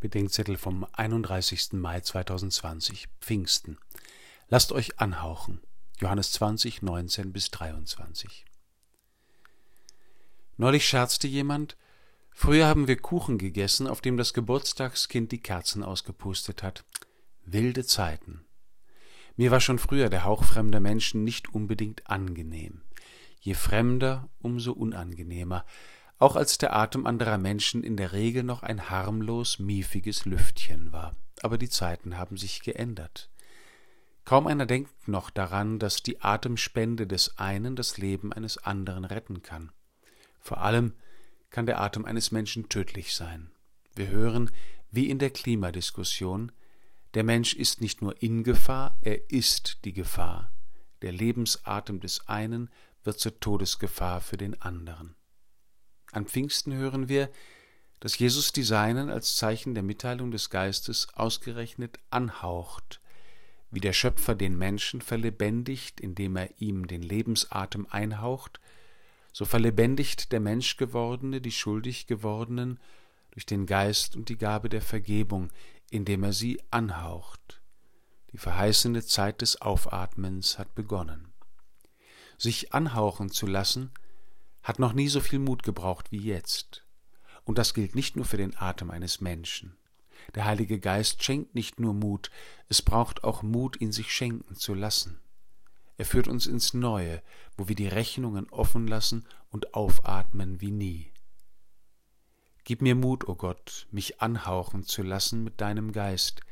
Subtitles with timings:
[0.00, 1.74] Bedenkzettel vom 31.
[1.74, 3.78] Mai 2020, Pfingsten.
[4.48, 5.60] Lasst euch anhauchen.
[6.00, 8.46] Johannes 20, 19 bis 23.
[10.56, 11.76] Neulich scherzte jemand,
[12.32, 16.84] früher haben wir Kuchen gegessen, auf dem das Geburtstagskind die Kerzen ausgepustet hat.
[17.44, 18.44] Wilde Zeiten.
[19.36, 22.82] Mir war schon früher der Hauch fremder Menschen nicht unbedingt angenehm.
[23.40, 25.64] Je fremder, umso unangenehmer,
[26.20, 31.16] auch als der Atem anderer Menschen in der Regel noch ein harmlos miefiges Lüftchen war.
[31.42, 33.30] Aber die Zeiten haben sich geändert.
[34.26, 39.42] Kaum einer denkt noch daran, dass die Atemspende des einen das Leben eines anderen retten
[39.42, 39.72] kann.
[40.40, 40.92] Vor allem
[41.48, 43.50] kann der Atem eines Menschen tödlich sein.
[43.94, 44.50] Wir hören,
[44.90, 46.52] wie in der Klimadiskussion,
[47.14, 50.52] der Mensch ist nicht nur in Gefahr, er ist die Gefahr.
[51.00, 52.68] Der Lebensatem des einen
[53.04, 55.16] wird zur Todesgefahr für den anderen.
[56.12, 57.30] An Pfingsten hören wir,
[58.00, 63.00] dass Jesus die Seinen als Zeichen der Mitteilung des Geistes ausgerechnet anhaucht,
[63.70, 68.60] wie der Schöpfer den Menschen verlebendigt, indem er ihm den Lebensatem einhaucht,
[69.32, 72.80] so verlebendigt der Menschgewordene die schuldig gewordenen
[73.30, 75.50] durch den Geist und die Gabe der Vergebung,
[75.90, 77.60] indem er sie anhaucht.
[78.32, 81.32] Die verheißene Zeit des Aufatmens hat begonnen.
[82.38, 83.90] Sich anhauchen zu lassen,
[84.70, 86.84] hat noch nie so viel Mut gebraucht wie jetzt.
[87.42, 89.76] Und das gilt nicht nur für den Atem eines Menschen.
[90.36, 92.30] Der Heilige Geist schenkt nicht nur Mut,
[92.68, 95.18] es braucht auch Mut, ihn sich schenken zu lassen.
[95.96, 97.20] Er führt uns ins Neue,
[97.56, 101.10] wo wir die Rechnungen offen lassen und aufatmen wie nie.
[102.62, 106.42] Gib mir Mut, o oh Gott, mich anhauchen zu lassen mit deinem Geist,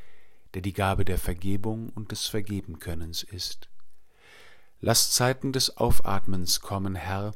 [0.55, 3.69] der die Gabe der Vergebung und des Vergebenkönnens ist.
[4.81, 7.33] Lass Zeiten des Aufatmens kommen, Herr,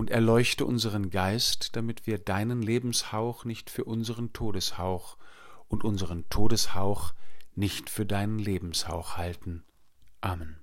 [0.00, 5.18] und erleuchte unseren Geist, damit wir deinen Lebenshauch nicht für unseren Todeshauch
[5.68, 7.12] und unseren Todeshauch
[7.54, 9.62] nicht für deinen Lebenshauch halten.
[10.22, 10.56] Amen.